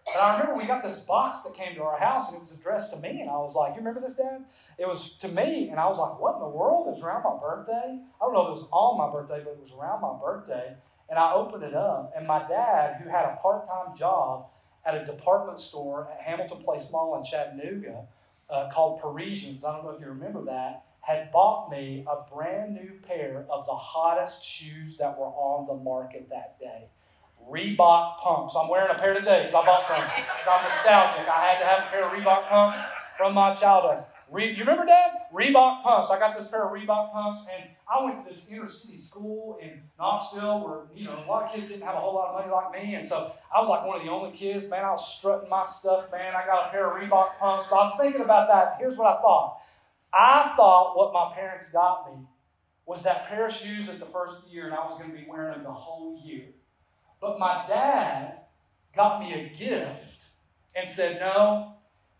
[0.05, 2.51] but I remember we got this box that came to our house and it was
[2.51, 3.21] addressed to me.
[3.21, 4.43] And I was like, You remember this, Dad?
[4.77, 5.69] It was to me.
[5.69, 6.87] And I was like, What in the world?
[6.87, 7.99] It was around my birthday.
[7.99, 10.75] I don't know if it was on my birthday, but it was around my birthday.
[11.13, 12.11] And I opened it up.
[12.17, 14.47] And my dad, who had a part time job
[14.83, 18.05] at a department store at Hamilton Place Mall in Chattanooga
[18.49, 22.73] uh, called Parisians, I don't know if you remember that, had bought me a brand
[22.73, 26.87] new pair of the hottest shoes that were on the market that day.
[27.47, 28.55] Reebok pumps.
[28.59, 29.97] I'm wearing a pair today because I bought some.
[29.97, 31.29] I'm nostalgic.
[31.29, 32.79] I had to have a pair of Reebok pumps
[33.19, 34.03] from my childhood.
[34.33, 35.31] Re- you remember that?
[35.31, 36.09] Reebok pumps.
[36.09, 39.59] I got this pair of Reebok pumps, and I went to this inner city school
[39.61, 42.39] in Knoxville where, you know, a lot of kids didn't have a whole lot of
[42.39, 42.95] money like me.
[42.95, 44.83] And so I was like one of the only kids, man.
[44.83, 46.33] I was strutting my stuff, man.
[46.35, 47.67] I got a pair of Reebok pumps.
[47.69, 48.77] But I was thinking about that.
[48.79, 49.59] Here's what I thought
[50.11, 52.25] I thought what my parents got me
[52.87, 55.25] was that pair of shoes at the first year, and I was going to be
[55.27, 56.45] wearing them the whole year.
[57.21, 58.39] But my dad
[58.95, 60.25] got me a gift
[60.75, 61.72] and said, No,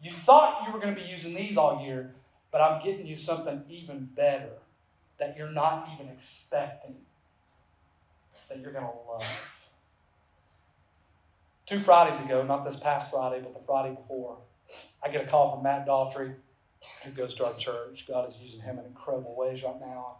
[0.03, 2.13] you thought you were going to be using these all year,
[2.51, 4.51] but I'm getting you something even better
[5.17, 6.95] that you're not even expecting,
[8.49, 9.67] that you're going to love.
[11.65, 14.37] Two Fridays ago, not this past Friday, but the Friday before,
[15.01, 16.35] I get a call from Matt Daughtry,
[17.05, 18.05] who goes to our church.
[18.05, 20.17] God is using him in incredible ways right now.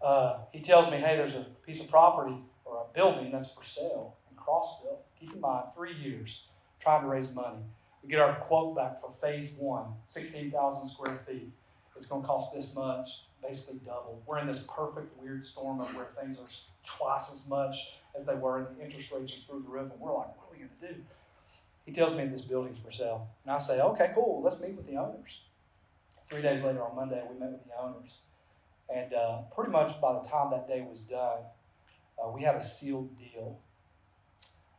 [0.00, 3.64] Uh, he tells me, hey, there's a piece of property or a building that's for
[3.64, 4.98] sale in Crossville.
[5.18, 6.44] Keep in mind, three years
[6.78, 7.64] trying to raise money.
[8.02, 11.50] We get our quote back for phase one, 16,000 square feet.
[11.96, 14.22] It's going to cost this much, basically double.
[14.24, 16.46] We're in this perfect weird storm of where things are
[16.84, 20.00] twice as much as they were, and the interest rates are through the roof, and
[20.00, 21.00] we're like, what are we going to do?
[21.84, 23.28] He tells me this building's for sale.
[23.44, 25.40] And I say, okay, cool, let's meet with the owners.
[26.28, 28.18] Three days later on Monday, we met with the owners.
[28.94, 31.38] And uh, pretty much by the time that day was done,
[32.22, 33.58] uh, we had a sealed deal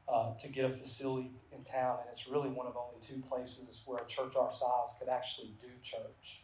[0.07, 3.81] uh, to get a facility in town, and it's really one of only two places
[3.85, 6.41] where a church our size could actually do church.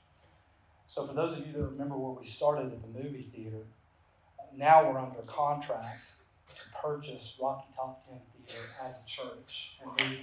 [0.87, 3.63] So, for those of you that remember where we started at the movie theater,
[4.55, 6.11] now we're under contract
[6.49, 9.77] to purchase Rocky Top 10 Theater as a church.
[9.81, 10.17] And we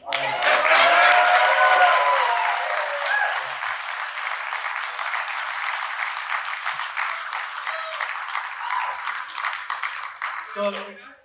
[10.55, 10.75] So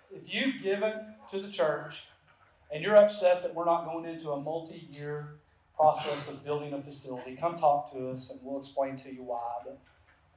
[0.10, 0.94] if you've given
[1.32, 2.04] to the church
[2.72, 5.36] and you're upset that we're not going into a multi year
[5.76, 9.60] process of building a facility, come talk to us and we'll explain to you why.
[9.64, 9.80] But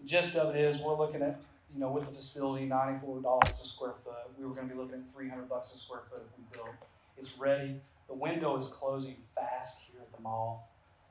[0.00, 1.40] the gist of it is we're looking at,
[1.74, 4.14] you know, with the facility, $94 a square foot.
[4.38, 6.74] We were going to be looking at 300 bucks a square foot if we built.
[7.18, 7.80] It's ready.
[8.08, 10.68] The window is closing fast here at the mall.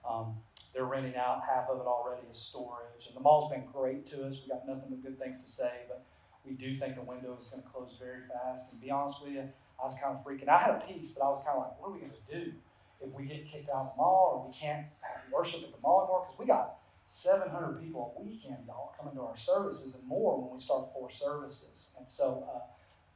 [0.08, 0.36] Um,
[0.74, 3.08] they're renting out half of it already as storage.
[3.08, 4.42] And the mall's been great to us.
[4.42, 5.72] We got nothing but good things to say.
[5.88, 6.04] But
[6.46, 8.72] we do think the window is going to close very fast.
[8.72, 9.50] And be honest with you,
[9.82, 10.50] I was kind of freaking.
[10.50, 12.28] I had a peace, but I was kind of like, what are we going to
[12.34, 12.54] do
[13.02, 15.82] if we get kicked out of the mall or we can't have worship at the
[15.82, 16.26] mall anymore?
[16.26, 20.54] Because we got 700 people a weekend, y'all, coming to our services and more when
[20.54, 21.92] we start four services.
[21.98, 22.60] And so, uh,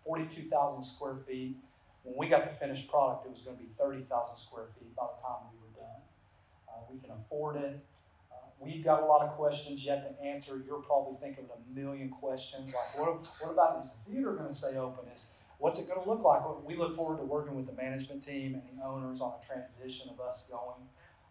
[0.05, 1.57] 42,000 square feet.
[2.03, 5.03] When we got the finished product, it was going to be 30,000 square feet by
[5.03, 6.01] the time we were done.
[6.67, 7.79] Uh, we can afford it.
[8.63, 10.61] We've got a lot of questions yet to answer.
[10.65, 14.47] You're probably thinking of a million questions like, what, what about is the theater going
[14.47, 15.05] to stay open?
[15.11, 15.25] Is
[15.63, 16.41] what's it going to look like?
[16.65, 20.09] We look forward to working with the management team and the owners on a transition
[20.09, 20.83] of us going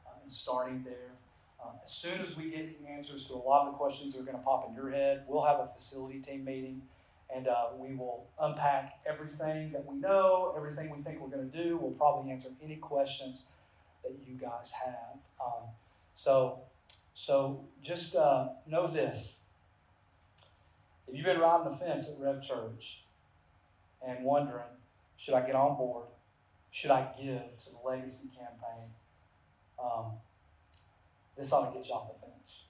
[0.06, 1.12] uh, and starting there.
[1.62, 4.24] Uh, as soon as we get answers to a lot of the questions that are
[4.24, 6.80] going to pop in your head, we'll have a facility team meeting
[7.34, 11.64] and uh, we will unpack everything that we know, everything we think we're going to
[11.64, 11.76] do.
[11.76, 13.42] We'll probably answer any questions
[14.02, 15.18] that you guys have.
[15.44, 15.68] Um,
[16.14, 16.60] so,
[17.12, 19.34] so just uh, know this.
[21.06, 23.02] If you've been riding the fence at Rev Church
[24.06, 24.64] and wondering,
[25.16, 26.06] should I get on board?
[26.70, 28.90] Should I give to the legacy campaign?
[29.82, 30.12] Um,
[31.36, 32.66] this ought to get you off the fence.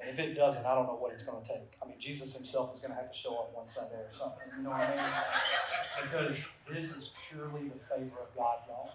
[0.00, 1.76] And if it doesn't, I don't know what it's going to take.
[1.82, 4.46] I mean, Jesus himself is going to have to show up one Sunday or something.
[4.56, 6.10] You know what I mean?
[6.10, 6.38] Because
[6.72, 8.90] this is purely the favor of God, y'all.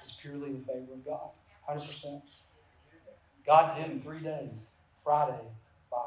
[0.00, 1.30] It's purely the favor of God.
[1.68, 2.22] 100%.
[3.46, 4.70] God did in three days.
[5.04, 5.40] Friday,
[5.90, 6.04] by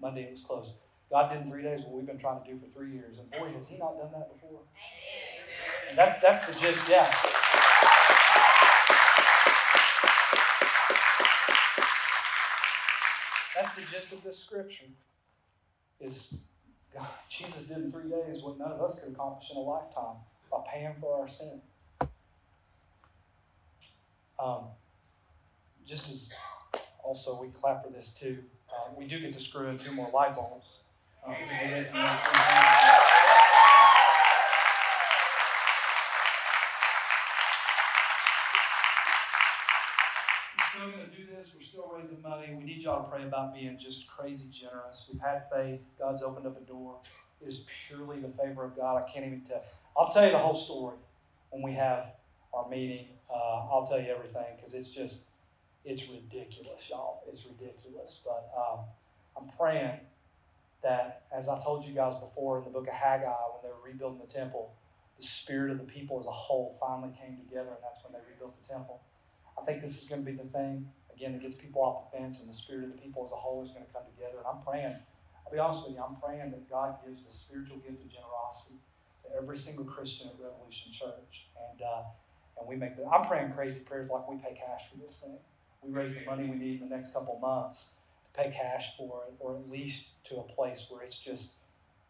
[0.00, 0.72] Monday it was closed.
[1.10, 3.18] God did in three days what we've been trying to do for three years.
[3.18, 4.60] And boy, has He not done that before.
[5.88, 7.10] And that's, that's the gist, yeah.
[13.54, 14.84] That's the gist of this scripture.
[16.00, 16.34] Is
[16.94, 20.16] God, Jesus did in three days what none of us could accomplish in a lifetime
[20.50, 21.60] by paying for our sin.
[24.38, 24.64] Um,
[25.86, 26.28] just as
[27.02, 28.38] also we clap for this too,
[28.68, 30.80] uh, we do get to screw in two more light bulbs.
[31.26, 31.34] Still
[40.92, 41.50] going to do this.
[41.52, 42.54] We're still raising money.
[42.56, 45.08] We need y'all to pray about being just crazy generous.
[45.12, 45.80] We've had faith.
[45.98, 46.98] God's opened up a door.
[47.42, 49.02] It is purely the favor of God.
[49.02, 49.64] I can't even tell.
[49.96, 50.94] I'll tell you the whole story
[51.50, 52.12] when we have
[52.54, 53.06] our meeting.
[53.28, 55.18] Uh, I'll tell you everything because it's just,
[55.84, 57.24] it's ridiculous, y'all.
[57.26, 58.20] It's ridiculous.
[58.24, 58.84] But um,
[59.36, 59.98] I'm praying
[60.86, 63.82] that, as I told you guys before in the book of Haggai, when they were
[63.84, 64.72] rebuilding the temple,
[65.18, 68.22] the spirit of the people as a whole finally came together, and that's when they
[68.30, 69.02] rebuilt the temple.
[69.60, 72.18] I think this is going to be the thing, again, that gets people off the
[72.18, 74.38] fence, and the spirit of the people as a whole is going to come together.
[74.38, 74.94] And I'm praying,
[75.44, 78.78] I'll be honest with you, I'm praying that God gives the spiritual gift of generosity
[79.24, 81.50] to every single Christian at Revolution Church.
[81.58, 82.06] And, uh,
[82.60, 85.34] and we make the, I'm praying crazy prayers like we pay cash for this thing.
[85.82, 87.95] We raise the money we need in the next couple months
[88.36, 91.52] pay cash for it, or at least to a place where it's just,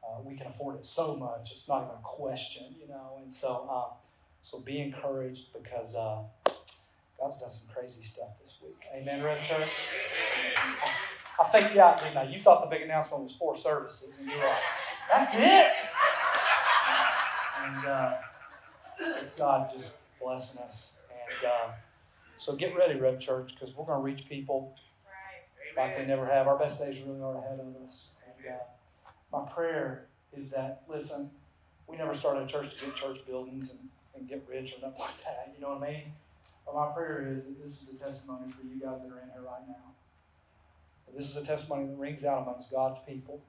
[0.04, 3.18] uh, we can afford it so much, it's not even a question, you know.
[3.22, 3.96] And so, um,
[4.42, 6.22] so be encouraged because uh,
[7.18, 8.78] God's done some crazy stuff this week.
[8.94, 9.70] Amen, Rev Church?
[10.56, 12.24] I, I faked you out, didn't I?
[12.24, 14.56] You thought the big announcement was four services, and you were like,
[15.10, 15.76] that's it!
[17.64, 18.14] And uh,
[19.20, 20.98] it's God just blessing us.
[21.10, 21.72] And uh,
[22.36, 24.74] so get ready, Rev Church, because we're going to reach people
[25.76, 26.46] like we never have.
[26.48, 28.08] Our best days really are ahead of us.
[28.26, 28.58] And uh,
[29.32, 30.06] my prayer
[30.36, 31.30] is that, listen,
[31.86, 33.78] we never started a church to get church buildings and,
[34.14, 35.52] and get rich or nothing like that.
[35.54, 36.02] You know what I mean?
[36.64, 39.30] But my prayer is that this is a testimony for you guys that are in
[39.30, 39.94] here right now.
[41.06, 43.40] That this is a testimony that rings out amongst God's people.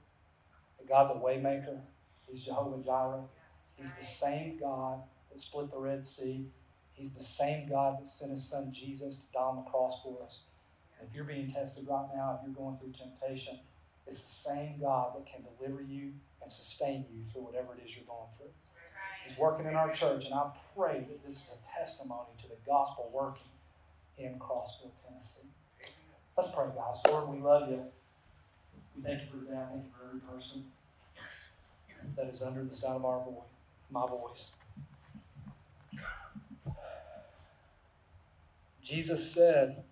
[0.78, 1.80] That God's a waymaker.
[2.28, 3.24] He's Jehovah Jireh.
[3.76, 5.00] He's the same God
[5.30, 6.46] that split the Red Sea.
[6.92, 10.22] He's the same God that sent his son Jesus to die on the cross for
[10.24, 10.40] us.
[11.02, 13.58] If you're being tested right now, if you're going through temptation,
[14.06, 17.94] it's the same God that can deliver you and sustain you through whatever it is
[17.94, 18.50] you're going through.
[19.26, 22.56] He's working in our church, and I pray that this is a testimony to the
[22.66, 23.42] gospel working
[24.16, 25.48] in Crossville, Tennessee.
[26.36, 27.00] Let's pray, guys.
[27.08, 27.82] Lord, we love you.
[28.96, 29.60] We thank you for today.
[29.70, 30.64] Thank you for every person
[32.16, 33.48] that is under the sound of our voice,
[33.90, 34.52] my voice.
[38.82, 39.82] Jesus said,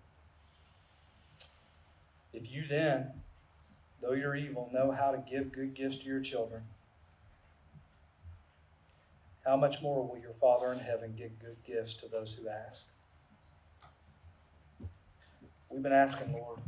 [2.33, 3.11] If you then,
[4.01, 6.63] though you're evil, know how to give good gifts to your children,
[9.45, 12.87] how much more will your Father in heaven give good gifts to those who ask?
[15.69, 16.59] We've been asking, Lord,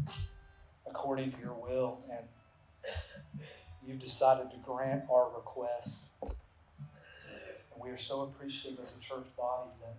[0.87, 2.25] according to your will, and
[3.85, 6.03] you've decided to grant our request.
[6.21, 6.31] And
[7.81, 9.95] we are so appreciative as a church body that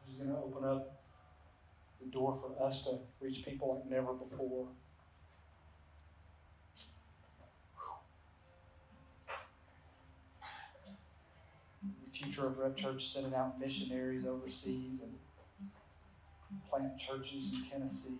[0.00, 1.01] this is going to open up
[2.02, 4.68] the door for us to reach people like never before.
[12.04, 15.12] The future of Rev Church sending out missionaries overseas and
[16.70, 18.18] plant churches in Tennessee.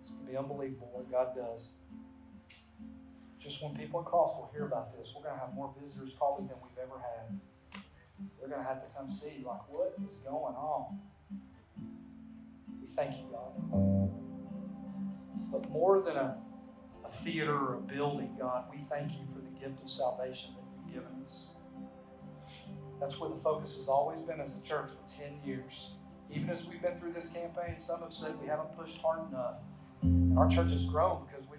[0.00, 1.70] It's going to be unbelievable what God does.
[3.38, 6.46] Just when people across will hear about this, we're going to have more visitors probably
[6.46, 7.38] than we've ever had.
[8.38, 10.98] They're going to have to come see, like, what is going on?
[12.80, 14.10] We thank you, God.
[15.50, 16.38] But more than a,
[17.04, 20.64] a theater or a building, God, we thank you for the gift of salvation that
[20.74, 21.48] you've given us.
[23.00, 25.92] That's where the focus has always been as a church for 10 years.
[26.30, 29.56] Even as we've been through this campaign, some have said we haven't pushed hard enough.
[30.02, 31.58] And our church has grown because we,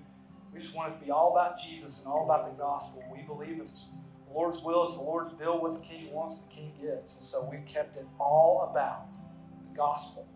[0.53, 3.03] we just want it to be all about Jesus and all about the gospel.
[3.11, 3.93] We believe it's
[4.29, 7.15] the Lord's will, is the Lord's bill, what the King wants, the King gets.
[7.15, 9.07] And so we've kept it all about
[9.67, 10.27] the gospel.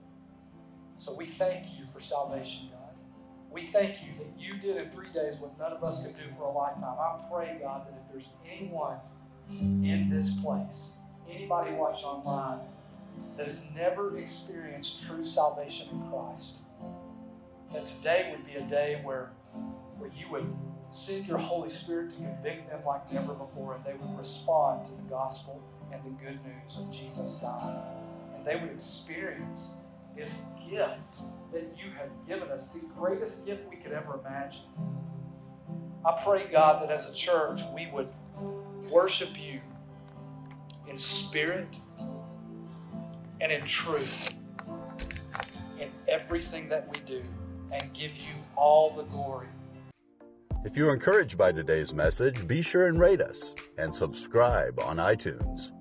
[0.95, 2.79] So we thank you for salvation, God.
[3.51, 6.23] We thank you that you did in three days what none of us could do
[6.37, 6.97] for a lifetime.
[6.99, 8.97] I pray, God, that if there's anyone
[9.49, 10.93] in this place,
[11.29, 12.59] anybody watching online
[13.37, 16.53] that has never experienced true salvation in Christ,
[17.71, 19.31] that today would be a day where,
[19.97, 20.55] where you would
[20.93, 24.91] send your Holy Spirit to convict them like never before, and they would respond to
[24.91, 27.79] the gospel and the good news of Jesus dying.
[28.35, 29.77] And they would experience
[30.15, 31.17] this gift
[31.51, 34.61] that you have given us, the greatest gift we could ever imagine.
[36.05, 38.09] I pray, God, that as a church we would
[38.91, 39.61] worship you
[40.87, 41.75] in spirit
[43.41, 44.29] and in truth
[45.79, 47.23] in everything that we do
[47.71, 49.47] and give you all the glory.
[50.65, 55.71] If you're encouraged by today's message, be sure and rate us and subscribe on iTunes.